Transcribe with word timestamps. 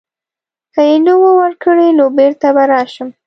که 0.73 0.81
یې 0.89 0.97
نه 1.05 1.13
وه 1.19 1.31
ورکړې 1.39 1.87
نو 1.97 2.05
بیرته 2.17 2.47
به 2.55 2.63
راشم. 2.71 3.09